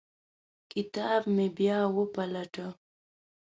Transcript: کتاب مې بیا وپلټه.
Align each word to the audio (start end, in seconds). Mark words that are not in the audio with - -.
کتاب 0.71 1.21
مې 1.35 1.47
بیا 1.57 1.79
وپلټه. 1.97 2.67